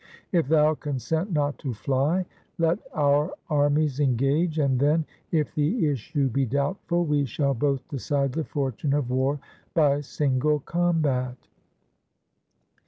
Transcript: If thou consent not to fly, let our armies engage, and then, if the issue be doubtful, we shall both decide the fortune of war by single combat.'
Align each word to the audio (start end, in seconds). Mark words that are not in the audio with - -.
If 0.31 0.47
thou 0.47 0.73
consent 0.73 1.31
not 1.31 1.59
to 1.59 1.75
fly, 1.75 2.25
let 2.57 2.79
our 2.95 3.35
armies 3.51 3.99
engage, 3.99 4.57
and 4.57 4.79
then, 4.79 5.05
if 5.29 5.53
the 5.53 5.85
issue 5.89 6.27
be 6.27 6.43
doubtful, 6.43 7.05
we 7.05 7.25
shall 7.25 7.53
both 7.53 7.87
decide 7.87 8.31
the 8.33 8.43
fortune 8.43 8.93
of 8.95 9.11
war 9.11 9.37
by 9.75 10.01
single 10.01 10.61
combat.' 10.61 11.37